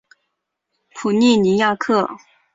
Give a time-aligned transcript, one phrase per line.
[0.95, 2.09] 普利尼亚克。